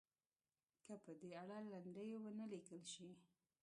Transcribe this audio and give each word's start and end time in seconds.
که 0.85 0.93
په 1.03 1.11
دې 1.21 1.31
اړه 1.41 1.57
لنډۍ 1.71 2.09
ونه 2.17 2.45
لیکل 2.53 2.81
شي. 2.93 3.09